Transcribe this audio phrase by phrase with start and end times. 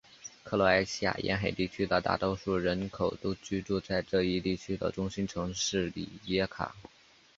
[0.43, 6.75] 克罗埃西亚沿海地区的大多数人口都居住在这一地区的中心城市里耶卡。